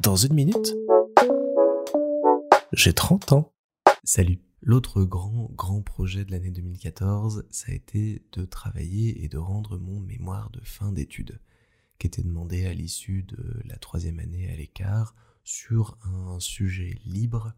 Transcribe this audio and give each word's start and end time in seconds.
Dans 0.00 0.16
une 0.16 0.34
minute, 0.34 0.74
j'ai 2.72 2.92
30 2.92 3.32
ans. 3.32 3.52
Salut. 4.04 4.40
L'autre 4.62 5.04
grand, 5.04 5.50
grand 5.54 5.82
projet 5.82 6.24
de 6.24 6.32
l'année 6.32 6.50
2014, 6.50 7.46
ça 7.50 7.72
a 7.72 7.74
été 7.74 8.22
de 8.32 8.44
travailler 8.44 9.24
et 9.24 9.28
de 9.28 9.38
rendre 9.38 9.78
mon 9.78 10.00
mémoire 10.00 10.50
de 10.50 10.60
fin 10.64 10.92
d'études, 10.92 11.40
qui 11.98 12.06
était 12.06 12.22
demandé 12.22 12.66
à 12.66 12.74
l'issue 12.74 13.22
de 13.22 13.62
la 13.64 13.76
troisième 13.76 14.18
année 14.18 14.50
à 14.50 14.56
l'écart 14.56 15.14
sur 15.44 15.98
un 16.04 16.40
sujet 16.40 16.98
libre, 17.04 17.54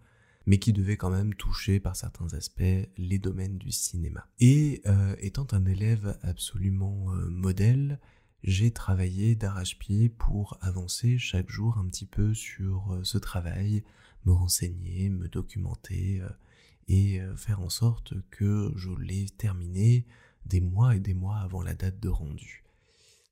mais 0.47 0.59
qui 0.59 0.73
devait 0.73 0.97
quand 0.97 1.11
même 1.11 1.35
toucher 1.35 1.81
par 1.81 1.97
certains 1.97 2.33
aspects 2.35 2.89
les 2.97 3.19
domaines 3.19 3.59
du 3.59 3.73
cinéma. 3.73 4.29
Et 4.39 4.83
euh, 4.87 5.17
étant 5.19 5.47
un 5.53 5.65
élève 5.65 6.19
absolument 6.23 7.13
euh, 7.15 7.29
modèle, 7.29 7.99
j'ai 8.43 8.71
travaillé 8.71 9.35
d'arrache-pied 9.35 10.09
pour 10.09 10.59
avancer 10.61 11.19
chaque 11.19 11.51
jour 11.51 11.79
un 11.79 11.87
petit 11.87 12.07
peu 12.07 12.35
sur 12.35 12.93
euh, 12.93 13.05
ce 13.05 13.19
travail, 13.19 13.85
me 14.25 14.33
renseigner, 14.33 15.09
me 15.11 15.29
documenter 15.29 16.23
et 16.89 17.21
faire 17.37 17.61
en 17.61 17.69
sorte 17.69 18.15
que 18.31 18.73
je 18.75 18.91
l'ai 18.91 19.27
terminé 19.27 20.07
des 20.47 20.61
mois 20.61 20.97
et 20.97 21.01
des 21.01 21.15
mois 21.15 21.39
avant 21.39 21.63
la 21.63 21.75
date 21.75 22.01
de 22.01 22.09
rendu. 22.09 22.65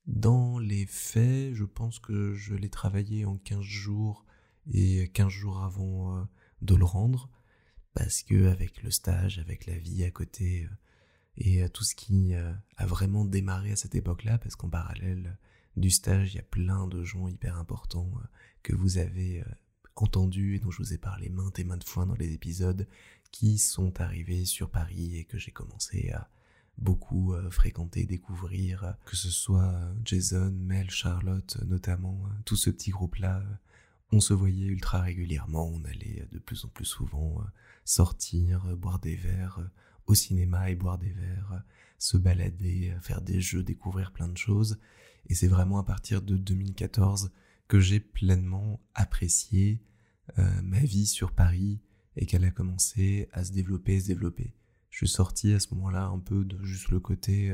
Dans 0.07 0.57
les 0.57 0.85
faits, 0.85 1.53
je 1.53 1.65
pense 1.65 1.99
que 1.99 2.33
je 2.33 2.55
l'ai 2.55 2.69
travaillé 2.69 3.25
en 3.25 3.37
15 3.37 3.61
jours 3.61 4.25
et 4.71 5.09
15 5.09 5.27
jours 5.27 5.63
avant 5.63 6.17
euh, 6.17 6.23
de 6.61 6.75
le 6.75 6.85
rendre, 6.85 7.29
parce 7.93 8.23
que 8.23 8.47
avec 8.47 8.83
le 8.83 8.91
stage, 8.91 9.37
avec 9.39 9.65
la 9.65 9.77
vie 9.77 10.05
à 10.05 10.11
côté, 10.11 10.63
euh, 10.63 10.75
et 11.37 11.63
euh, 11.63 11.69
tout 11.69 11.83
ce 11.83 11.95
qui 11.95 12.33
a 12.33 12.85
vraiment 12.85 13.25
démarré 13.25 13.71
à 13.71 13.75
cette 13.75 13.95
époque-là, 13.95 14.37
parce 14.37 14.55
qu'en 14.55 14.69
parallèle 14.69 15.37
du 15.75 15.89
stage, 15.89 16.33
il 16.33 16.37
y 16.37 16.39
a 16.39 16.43
plein 16.43 16.87
de 16.87 17.03
gens 17.03 17.27
hyper 17.27 17.57
importants 17.57 18.11
que 18.63 18.75
vous 18.75 18.97
avez 18.97 19.43
entendus 19.95 20.55
et 20.55 20.59
dont 20.59 20.71
je 20.71 20.79
vous 20.79 20.93
ai 20.93 20.97
parlé 20.97 21.29
maintes 21.29 21.59
et 21.59 21.63
maintes 21.63 21.87
fois 21.87 22.05
dans 22.05 22.15
les 22.15 22.33
épisodes, 22.33 22.87
qui 23.31 23.57
sont 23.57 23.99
arrivés 24.01 24.45
sur 24.45 24.71
Paris 24.71 25.17
et 25.17 25.25
que 25.25 25.37
j'ai 25.37 25.51
commencé 25.51 26.09
à 26.11 26.29
beaucoup 26.79 27.35
fréquenter, 27.51 28.05
découvrir, 28.05 28.95
que 29.05 29.15
ce 29.15 29.29
soit 29.29 29.79
Jason, 30.03 30.51
Mel, 30.51 30.89
Charlotte 30.89 31.57
notamment, 31.67 32.23
tout 32.45 32.55
ce 32.55 32.71
petit 32.71 32.89
groupe-là 32.89 33.43
on 34.11 34.19
se 34.19 34.33
voyait 34.33 34.67
ultra 34.67 35.01
régulièrement, 35.01 35.67
on 35.67 35.83
allait 35.85 36.27
de 36.31 36.39
plus 36.39 36.63
en 36.65 36.69
plus 36.69 36.85
souvent 36.85 37.41
euh, 37.41 37.45
sortir, 37.83 38.65
euh, 38.67 38.75
boire 38.75 38.99
des 38.99 39.15
verres 39.15 39.59
euh, 39.59 39.69
au 40.07 40.15
cinéma 40.15 40.69
et 40.69 40.75
boire 40.75 40.97
des 40.97 41.11
verres, 41.11 41.63
se 41.99 42.17
balader, 42.17 42.95
faire 43.01 43.21
des 43.21 43.41
jeux, 43.41 43.63
découvrir 43.63 44.11
plein 44.11 44.27
de 44.27 44.37
choses. 44.37 44.79
Et 45.27 45.35
c'est 45.35 45.47
vraiment 45.47 45.79
à 45.79 45.83
partir 45.83 46.21
de 46.21 46.37
2014 46.37 47.31
que 47.67 47.79
j'ai 47.79 47.99
pleinement 47.99 48.79
apprécié 48.95 49.81
ma 50.63 50.79
vie 50.79 51.05
sur 51.05 51.31
Paris 51.31 51.79
et 52.15 52.25
qu'elle 52.25 52.45
a 52.45 52.51
commencé 52.51 53.29
à 53.33 53.43
se 53.43 53.51
développer, 53.51 53.99
se 53.99 54.07
développer. 54.07 54.53
Je 54.89 54.97
suis 54.97 55.07
sorti 55.07 55.53
à 55.53 55.59
ce 55.59 55.73
moment-là 55.75 56.05
un 56.05 56.19
peu 56.19 56.45
de 56.45 56.63
juste 56.63 56.89
le 56.89 56.99
côté 56.99 57.53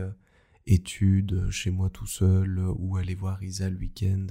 études 0.67 1.49
chez 1.49 1.71
moi 1.71 1.89
tout 1.89 2.05
seul 2.05 2.59
ou 2.77 2.97
aller 2.97 3.15
voir 3.15 3.43
Isa 3.43 3.69
le 3.69 3.77
week-end 3.77 4.27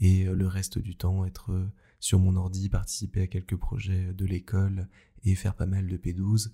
et 0.00 0.26
euh, 0.26 0.34
le 0.34 0.46
reste 0.46 0.78
du 0.78 0.96
temps 0.96 1.24
être 1.24 1.52
euh, 1.52 1.66
sur 2.00 2.18
mon 2.18 2.36
ordi, 2.36 2.68
participer 2.68 3.22
à 3.22 3.26
quelques 3.26 3.56
projets 3.56 4.12
de 4.12 4.24
l'école 4.24 4.88
et 5.24 5.34
faire 5.34 5.54
pas 5.54 5.66
mal 5.66 5.86
de 5.86 5.96
P12. 5.96 6.50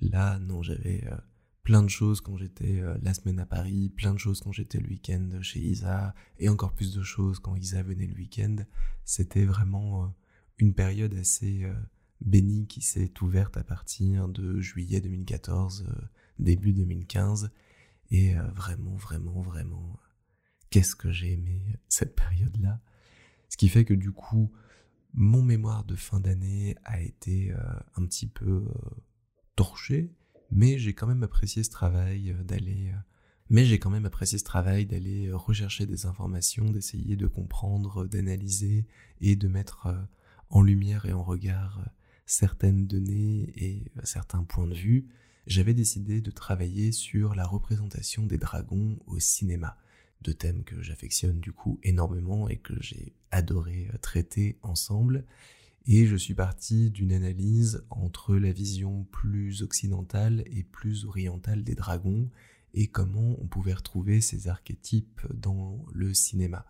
Là, 0.00 0.38
non, 0.38 0.62
j'avais 0.62 1.06
euh, 1.06 1.16
plein 1.62 1.82
de 1.82 1.88
choses 1.88 2.20
quand 2.20 2.36
j'étais 2.36 2.82
la 3.02 3.14
semaine 3.14 3.38
à 3.38 3.46
Paris, 3.46 3.88
plein 3.88 4.12
de 4.12 4.18
choses 4.18 4.40
quand 4.40 4.52
j'étais 4.52 4.78
le 4.78 4.88
week-end 4.88 5.30
chez 5.40 5.60
Isa, 5.60 6.14
et 6.38 6.48
encore 6.48 6.74
plus 6.74 6.94
de 6.94 7.02
choses 7.02 7.38
quand 7.38 7.56
Isa 7.56 7.82
venait 7.82 8.06
le 8.06 8.14
week-end. 8.14 8.56
C'était 9.04 9.46
vraiment 9.46 10.14
une 10.58 10.74
période 10.74 11.14
assez 11.14 11.66
bénie 12.20 12.66
qui 12.66 12.82
s'est 12.82 13.12
ouverte 13.22 13.56
à 13.56 13.64
partir 13.64 14.28
de 14.28 14.60
juillet 14.60 15.00
2014, 15.00 15.86
début 16.38 16.74
2015, 16.74 17.50
et 18.10 18.34
vraiment, 18.54 18.96
vraiment, 18.96 19.40
vraiment 19.40 19.98
qu'est-ce 20.74 20.96
que 20.96 21.12
j'ai 21.12 21.32
aimé 21.32 21.62
cette 21.88 22.16
période-là. 22.16 22.80
Ce 23.48 23.56
qui 23.56 23.68
fait 23.68 23.84
que 23.84 23.94
du 23.94 24.10
coup, 24.10 24.50
mon 25.12 25.40
mémoire 25.40 25.84
de 25.84 25.94
fin 25.94 26.18
d'année 26.18 26.74
a 26.82 27.00
été 27.00 27.52
euh, 27.52 27.58
un 27.94 28.04
petit 28.04 28.26
peu 28.26 28.66
euh, 28.66 28.90
torché, 29.56 30.12
mais 30.50 30.78
j'ai 30.78 30.94
quand 30.94 31.06
même 31.06 31.22
apprécié 31.22 31.62
ce 31.62 31.70
travail 31.70 32.30
euh, 32.30 32.42
d'aller 32.42 32.92
mais 33.50 33.66
j'ai 33.66 33.78
quand 33.78 33.90
même 33.90 34.06
apprécié 34.06 34.38
ce 34.38 34.44
travail 34.44 34.86
d'aller 34.86 35.30
rechercher 35.30 35.84
des 35.84 36.06
informations, 36.06 36.70
d'essayer 36.70 37.14
de 37.14 37.26
comprendre, 37.26 38.06
d'analyser 38.06 38.86
et 39.20 39.36
de 39.36 39.48
mettre 39.48 39.94
en 40.48 40.62
lumière 40.62 41.04
et 41.04 41.12
en 41.12 41.22
regard 41.22 41.84
certaines 42.26 42.86
données 42.86 43.52
et 43.54 43.92
certains 44.02 44.44
points 44.44 44.66
de 44.66 44.74
vue. 44.74 45.08
J'avais 45.46 45.74
décidé 45.74 46.22
de 46.22 46.30
travailler 46.30 46.90
sur 46.90 47.34
la 47.34 47.46
représentation 47.46 48.24
des 48.24 48.38
dragons 48.38 48.98
au 49.06 49.18
cinéma 49.18 49.76
de 50.22 50.32
thèmes 50.32 50.64
que 50.64 50.80
j'affectionne 50.80 51.38
du 51.38 51.52
coup 51.52 51.78
énormément 51.82 52.48
et 52.48 52.56
que 52.56 52.74
j'ai 52.80 53.14
adoré 53.30 53.88
euh, 53.92 53.98
traiter 53.98 54.58
ensemble. 54.62 55.26
Et 55.86 56.06
je 56.06 56.16
suis 56.16 56.34
parti 56.34 56.90
d'une 56.90 57.12
analyse 57.12 57.84
entre 57.90 58.36
la 58.36 58.52
vision 58.52 59.04
plus 59.12 59.62
occidentale 59.62 60.42
et 60.46 60.62
plus 60.62 61.04
orientale 61.04 61.62
des 61.62 61.74
dragons 61.74 62.30
et 62.72 62.86
comment 62.86 63.36
on 63.38 63.46
pouvait 63.46 63.74
retrouver 63.74 64.22
ces 64.22 64.48
archétypes 64.48 65.20
dans 65.32 65.84
le 65.92 66.14
cinéma. 66.14 66.64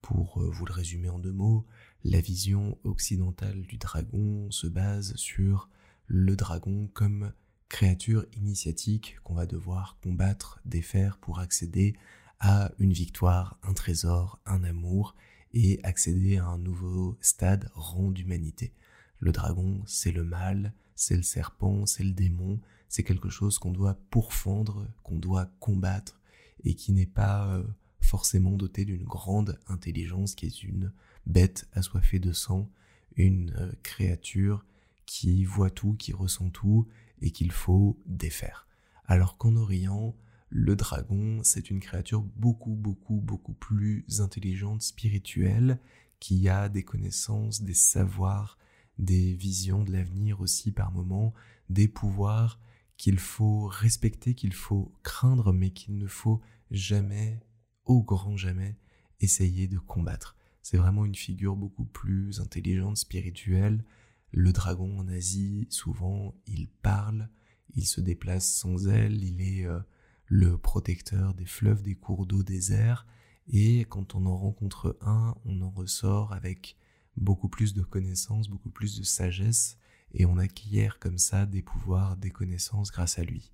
Pour 0.00 0.40
euh, 0.40 0.50
vous 0.50 0.64
le 0.64 0.72
résumer 0.72 1.10
en 1.10 1.18
deux 1.18 1.32
mots, 1.32 1.66
la 2.04 2.20
vision 2.20 2.78
occidentale 2.84 3.62
du 3.62 3.76
dragon 3.76 4.50
se 4.50 4.66
base 4.66 5.14
sur 5.16 5.68
le 6.06 6.34
dragon 6.34 6.88
comme 6.94 7.32
créature 7.68 8.24
initiatique 8.32 9.18
qu'on 9.24 9.34
va 9.34 9.44
devoir 9.44 9.98
combattre, 10.02 10.60
défaire 10.64 11.18
pour 11.18 11.38
accéder 11.38 11.96
à 12.40 12.70
une 12.78 12.92
victoire, 12.92 13.58
un 13.62 13.72
trésor, 13.72 14.40
un 14.46 14.64
amour, 14.64 15.14
et 15.54 15.80
accéder 15.82 16.36
à 16.36 16.46
un 16.46 16.58
nouveau 16.58 17.16
stade 17.20 17.70
rang 17.74 18.10
d'humanité. 18.10 18.72
Le 19.18 19.32
dragon, 19.32 19.82
c'est 19.86 20.12
le 20.12 20.24
mal, 20.24 20.74
c'est 20.94 21.16
le 21.16 21.22
serpent, 21.22 21.86
c'est 21.86 22.04
le 22.04 22.12
démon, 22.12 22.60
c'est 22.88 23.02
quelque 23.02 23.30
chose 23.30 23.58
qu'on 23.58 23.72
doit 23.72 23.98
pourfendre, 24.10 24.86
qu'on 25.02 25.18
doit 25.18 25.50
combattre, 25.60 26.20
et 26.64 26.74
qui 26.74 26.92
n'est 26.92 27.06
pas 27.06 27.48
euh, 27.48 27.64
forcément 28.00 28.52
doté 28.52 28.84
d'une 28.84 29.04
grande 29.04 29.58
intelligence, 29.66 30.34
qui 30.34 30.46
est 30.46 30.62
une 30.62 30.92
bête 31.26 31.68
assoiffée 31.72 32.18
de 32.18 32.32
sang, 32.32 32.70
une 33.16 33.54
euh, 33.58 33.72
créature 33.82 34.64
qui 35.06 35.44
voit 35.44 35.70
tout, 35.70 35.94
qui 35.94 36.12
ressent 36.12 36.50
tout, 36.50 36.86
et 37.20 37.30
qu'il 37.30 37.52
faut 37.52 37.98
défaire. 38.06 38.66
Alors 39.06 39.38
qu'en 39.38 39.56
Orient, 39.56 40.14
le 40.50 40.76
dragon, 40.76 41.40
c'est 41.42 41.70
une 41.70 41.80
créature 41.80 42.22
beaucoup, 42.22 42.74
beaucoup, 42.74 43.20
beaucoup 43.20 43.52
plus 43.52 44.04
intelligente, 44.20 44.82
spirituelle, 44.82 45.78
qui 46.20 46.48
a 46.48 46.68
des 46.68 46.84
connaissances, 46.84 47.62
des 47.62 47.74
savoirs, 47.74 48.58
des 48.98 49.34
visions 49.34 49.84
de 49.84 49.92
l'avenir 49.92 50.40
aussi 50.40 50.72
par 50.72 50.90
moments, 50.90 51.34
des 51.68 51.86
pouvoirs 51.86 52.60
qu'il 52.96 53.18
faut 53.18 53.66
respecter, 53.66 54.34
qu'il 54.34 54.54
faut 54.54 54.92
craindre, 55.02 55.52
mais 55.52 55.70
qu'il 55.70 55.98
ne 55.98 56.08
faut 56.08 56.40
jamais, 56.70 57.40
au 57.84 58.02
grand 58.02 58.36
jamais, 58.36 58.76
essayer 59.20 59.68
de 59.68 59.78
combattre. 59.78 60.36
C'est 60.62 60.78
vraiment 60.78 61.04
une 61.04 61.14
figure 61.14 61.56
beaucoup 61.56 61.84
plus 61.84 62.40
intelligente, 62.40 62.96
spirituelle. 62.96 63.84
Le 64.32 64.52
dragon 64.52 64.98
en 64.98 65.08
Asie, 65.08 65.66
souvent, 65.70 66.34
il 66.46 66.68
parle, 66.68 67.28
il 67.74 67.86
se 67.86 68.00
déplace 68.00 68.50
sans 68.50 68.88
aile, 68.88 69.22
il 69.22 69.40
est... 69.40 69.66
Euh, 69.66 69.80
le 70.28 70.58
protecteur 70.58 71.34
des 71.34 71.46
fleuves, 71.46 71.82
des 71.82 71.94
cours 71.94 72.26
d'eau, 72.26 72.42
des 72.42 72.72
airs, 72.72 73.06
et 73.50 73.86
quand 73.88 74.14
on 74.14 74.26
en 74.26 74.36
rencontre 74.36 74.96
un, 75.00 75.34
on 75.44 75.62
en 75.62 75.70
ressort 75.70 76.32
avec 76.32 76.76
beaucoup 77.16 77.48
plus 77.48 77.74
de 77.74 77.82
connaissances, 77.82 78.48
beaucoup 78.48 78.70
plus 78.70 78.98
de 78.98 79.02
sagesse, 79.02 79.78
et 80.12 80.26
on 80.26 80.38
acquiert 80.38 80.98
comme 80.98 81.18
ça 81.18 81.46
des 81.46 81.62
pouvoirs, 81.62 82.16
des 82.16 82.30
connaissances 82.30 82.90
grâce 82.90 83.18
à 83.18 83.24
lui. 83.24 83.52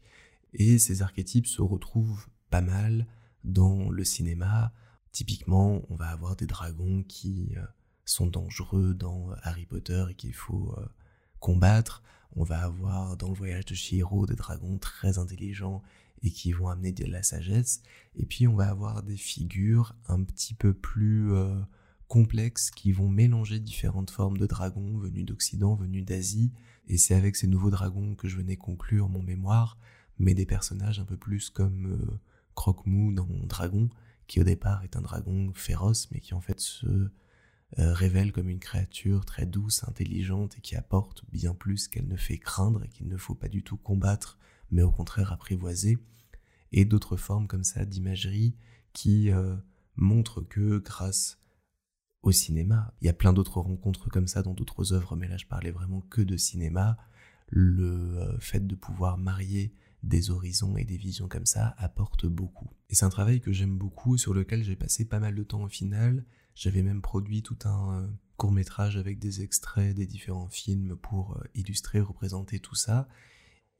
Et 0.52 0.78
ces 0.78 1.02
archétypes 1.02 1.46
se 1.46 1.62
retrouvent 1.62 2.28
pas 2.50 2.60
mal 2.60 3.06
dans 3.44 3.90
le 3.90 4.04
cinéma. 4.04 4.72
Typiquement, 5.12 5.82
on 5.88 5.96
va 5.96 6.08
avoir 6.08 6.36
des 6.36 6.46
dragons 6.46 7.02
qui 7.02 7.54
euh, 7.56 7.64
sont 8.04 8.26
dangereux 8.26 8.94
dans 8.94 9.30
Harry 9.42 9.66
Potter 9.66 10.04
et 10.10 10.14
qu'il 10.14 10.34
faut 10.34 10.74
euh, 10.78 10.86
combattre. 11.40 12.02
On 12.36 12.44
va 12.44 12.64
avoir 12.64 13.16
dans 13.16 13.28
le 13.28 13.34
voyage 13.34 13.66
de 13.66 13.74
Chihiro 13.74 14.26
des 14.26 14.34
dragons 14.34 14.78
très 14.78 15.18
intelligents 15.18 15.82
et 16.24 16.30
qui 16.30 16.52
vont 16.52 16.68
amener 16.68 16.90
de 16.90 17.04
la 17.04 17.22
sagesse. 17.22 17.82
Et 18.16 18.24
puis 18.24 18.48
on 18.48 18.56
va 18.56 18.68
avoir 18.68 19.02
des 19.02 19.16
figures 19.16 19.94
un 20.08 20.24
petit 20.24 20.54
peu 20.54 20.72
plus 20.72 21.32
euh, 21.32 21.60
complexes 22.08 22.70
qui 22.70 22.92
vont 22.92 23.08
mélanger 23.08 23.60
différentes 23.60 24.10
formes 24.10 24.38
de 24.38 24.46
dragons 24.46 24.96
venus 24.98 25.26
d'Occident, 25.26 25.74
venus 25.74 26.04
d'Asie. 26.04 26.50
Et 26.88 26.96
c'est 26.96 27.14
avec 27.14 27.36
ces 27.36 27.46
nouveaux 27.46 27.70
dragons 27.70 28.14
que 28.14 28.26
je 28.26 28.36
venais 28.36 28.56
conclure 28.56 29.08
mon 29.08 29.22
mémoire, 29.22 29.78
mais 30.18 30.34
des 30.34 30.46
personnages 30.46 30.98
un 30.98 31.04
peu 31.04 31.16
plus 31.16 31.50
comme 31.50 31.92
euh, 31.92 32.20
Croque-Mou 32.54 33.12
dans 33.12 33.28
Dragon, 33.44 33.90
qui 34.26 34.40
au 34.40 34.44
départ 34.44 34.82
est 34.82 34.96
un 34.96 35.02
dragon 35.02 35.52
féroce, 35.54 36.08
mais 36.10 36.20
qui 36.20 36.32
en 36.34 36.40
fait 36.40 36.60
se 36.60 37.10
révèle 37.76 38.30
comme 38.30 38.48
une 38.48 38.60
créature 38.60 39.24
très 39.24 39.46
douce, 39.46 39.82
intelligente 39.88 40.56
et 40.56 40.60
qui 40.60 40.76
apporte 40.76 41.24
bien 41.32 41.54
plus 41.54 41.88
qu'elle 41.88 42.06
ne 42.06 42.16
fait 42.16 42.38
craindre 42.38 42.84
et 42.84 42.88
qu'il 42.88 43.08
ne 43.08 43.16
faut 43.16 43.34
pas 43.34 43.48
du 43.48 43.64
tout 43.64 43.76
combattre, 43.76 44.38
mais 44.74 44.82
au 44.82 44.90
contraire 44.90 45.32
apprivoiser, 45.32 45.98
et 46.72 46.84
d'autres 46.84 47.16
formes 47.16 47.46
comme 47.46 47.64
ça 47.64 47.86
d'imagerie 47.86 48.54
qui 48.92 49.30
montrent 49.96 50.42
que 50.42 50.78
grâce 50.78 51.40
au 52.22 52.32
cinéma, 52.32 52.92
il 53.00 53.06
y 53.06 53.08
a 53.08 53.12
plein 53.12 53.32
d'autres 53.32 53.60
rencontres 53.60 54.08
comme 54.10 54.26
ça 54.26 54.42
dans 54.42 54.54
d'autres 54.54 54.92
œuvres, 54.92 55.16
mais 55.16 55.28
là 55.28 55.36
je 55.36 55.46
parlais 55.46 55.70
vraiment 55.70 56.00
que 56.02 56.20
de 56.20 56.36
cinéma, 56.36 56.98
le 57.48 58.36
fait 58.40 58.66
de 58.66 58.74
pouvoir 58.74 59.18
marier 59.18 59.72
des 60.04 60.30
horizons 60.30 60.76
et 60.76 60.84
des 60.84 60.96
visions 60.96 61.28
comme 61.28 61.46
ça 61.46 61.74
apporte 61.78 62.26
beaucoup. 62.26 62.68
Et 62.90 62.94
c'est 62.94 63.04
un 63.04 63.10
travail 63.10 63.40
que 63.40 63.52
j'aime 63.52 63.76
beaucoup, 63.76 64.16
sur 64.16 64.34
lequel 64.34 64.62
j'ai 64.62 64.76
passé 64.76 65.04
pas 65.04 65.18
mal 65.18 65.34
de 65.34 65.42
temps 65.42 65.62
au 65.62 65.68
final. 65.68 66.24
J'avais 66.54 66.82
même 66.82 67.02
produit 67.02 67.42
tout 67.42 67.58
un 67.64 68.02
euh, 68.02 68.06
court 68.36 68.52
métrage 68.52 68.96
avec 68.96 69.18
des 69.18 69.42
extraits 69.42 69.94
des 69.96 70.06
différents 70.06 70.48
films 70.48 70.96
pour 70.96 71.36
euh, 71.36 71.44
illustrer, 71.54 72.00
représenter 72.00 72.60
tout 72.60 72.74
ça. 72.74 73.08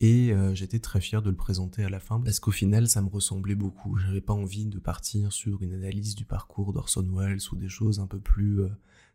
Et 0.01 0.33
euh, 0.33 0.55
j'étais 0.55 0.81
très 0.81 1.01
fier 1.01 1.23
de 1.23 1.31
le 1.31 1.37
présenter 1.37 1.85
à 1.85 1.89
la 1.89 2.01
fin 2.01 2.21
parce 2.21 2.41
qu'au 2.41 2.51
final 2.51 2.89
ça 2.89 3.01
me 3.01 3.09
ressemblait 3.09 3.55
beaucoup. 3.55 3.97
J'avais 3.97 4.21
pas 4.21 4.35
envie 4.35 4.67
de 4.67 4.79
partir 4.79 5.33
sur 5.33 5.63
une 5.63 5.73
analyse 5.73 6.15
du 6.15 6.25
parcours 6.25 6.73
d'Orson 6.73 7.09
Welles 7.13 7.41
ou 7.53 7.57
des 7.57 7.69
choses 7.69 8.01
un 8.01 8.07
peu 8.07 8.21
plus 8.21 8.61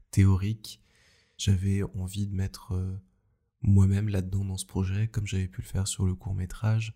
théoriques. 0.09 0.81
J'avais 1.37 1.83
envie 1.83 2.27
de 2.27 2.35
mettre 2.35 2.73
moi-même 3.61 4.09
là-dedans 4.09 4.45
dans 4.45 4.57
ce 4.57 4.65
projet, 4.65 5.07
comme 5.07 5.27
j'avais 5.27 5.47
pu 5.47 5.61
le 5.61 5.67
faire 5.67 5.87
sur 5.87 6.05
le 6.05 6.15
court 6.15 6.33
métrage, 6.33 6.95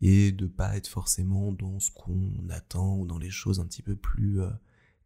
et 0.00 0.32
de 0.32 0.46
pas 0.46 0.76
être 0.76 0.88
forcément 0.88 1.52
dans 1.52 1.78
ce 1.78 1.90
qu'on 1.90 2.32
attend 2.48 2.96
ou 2.96 3.06
dans 3.06 3.18
les 3.18 3.30
choses 3.30 3.60
un 3.60 3.66
petit 3.66 3.82
peu 3.82 3.96
plus 3.96 4.40
euh, 4.40 4.50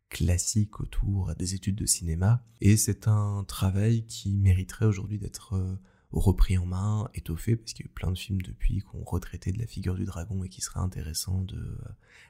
classiques 0.09 0.81
autour 0.81 1.35
des 1.35 1.55
études 1.55 1.77
de 1.77 1.87
cinéma. 1.87 2.45
Et 2.61 2.77
c'est 2.77 3.09
un 3.09 3.45
travail 3.45 4.07
qui 4.07 4.33
mériterait 4.33 4.87
aujourd'hui 4.87 5.19
d'être 5.19 5.55
euh, 5.55 5.75
repris 6.15 6.57
en 6.59 6.67
main, 6.67 7.09
étoffé, 7.15 7.57
parce 7.57 7.73
qu'il 7.73 7.85
y 7.85 7.89
a 7.89 7.91
eu 7.91 7.95
plein 7.95 8.11
de 8.11 8.19
films 8.19 8.43
depuis 8.43 8.81
qu'on 8.81 9.03
retraitait 9.03 9.53
de 9.53 9.59
la 9.59 9.67
figure 9.67 9.95
du 9.95 10.05
dragon 10.05 10.45
et 10.45 10.49
qui 10.49 10.61
serait 10.61 10.81
intéressant 10.81 11.43
de 11.43 11.57
euh, 11.57 11.79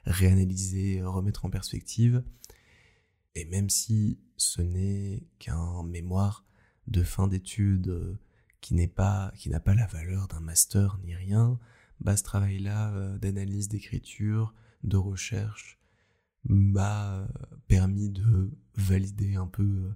réanalyser, 0.05 1.01
remettre 1.03 1.45
en 1.45 1.49
perspective. 1.49 2.23
Et 3.35 3.45
même 3.45 3.69
si 3.69 4.19
ce 4.37 4.61
n'est 4.61 5.23
qu'un 5.39 5.83
mémoire 5.83 6.45
de 6.87 7.03
fin 7.03 7.27
d'études 7.27 8.17
qui 8.61 8.73
n'est 8.73 8.87
pas, 8.87 9.31
qui 9.37 9.49
n'a 9.49 9.59
pas 9.59 9.75
la 9.75 9.87
valeur 9.87 10.27
d'un 10.27 10.39
master 10.39 10.97
ni 11.03 11.15
rien, 11.15 11.59
bah, 11.99 12.17
ce 12.17 12.23
travail-là 12.23 12.93
euh, 12.93 13.17
d'analyse 13.17 13.69
d'écriture, 13.69 14.53
de 14.83 14.97
recherche, 14.97 15.79
m'a 16.43 17.19
euh, 17.19 17.27
permis 17.67 18.09
de 18.09 18.51
valider 18.75 19.35
un 19.35 19.47
peu, 19.47 19.63
euh, 19.63 19.95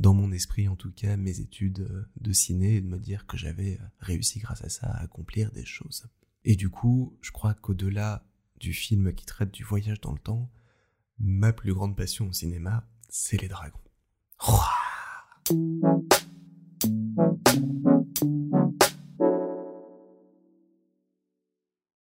dans 0.00 0.14
mon 0.14 0.32
esprit 0.32 0.66
en 0.66 0.76
tout 0.76 0.90
cas, 0.90 1.16
mes 1.16 1.40
études 1.40 2.06
de 2.20 2.32
ciné 2.32 2.76
et 2.76 2.80
de 2.80 2.86
me 2.86 2.98
dire 2.98 3.26
que 3.26 3.36
j'avais 3.36 3.78
réussi 4.00 4.38
grâce 4.38 4.64
à 4.64 4.70
ça 4.70 4.86
à 4.88 5.02
accomplir 5.02 5.52
des 5.52 5.66
choses. 5.66 6.06
Et 6.44 6.56
du 6.56 6.70
coup, 6.70 7.16
je 7.20 7.30
crois 7.30 7.52
qu'au-delà 7.52 8.24
du 8.58 8.72
film 8.72 9.12
qui 9.12 9.26
traite 9.26 9.52
du 9.52 9.62
voyage 9.62 10.00
dans 10.00 10.12
le 10.12 10.18
temps, 10.18 10.50
ma 11.18 11.52
plus 11.52 11.74
grande 11.74 11.96
passion 11.96 12.28
au 12.28 12.32
cinéma, 12.32 12.88
c'est 13.10 13.40
les 13.40 13.48
dragons. 13.48 13.78